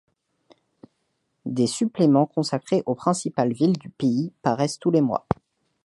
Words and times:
Des 1.45 1.67
suppléments 1.67 2.25
consacrés 2.25 2.81
aux 2.87 2.95
principales 2.95 3.53
villes 3.53 3.77
du 3.77 3.89
pays 3.89 4.33
paraissent 4.41 4.79
tous 4.79 4.89
les 4.89 5.01
mois. 5.01 5.27